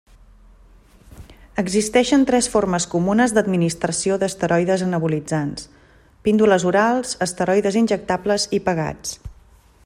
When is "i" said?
8.61-8.63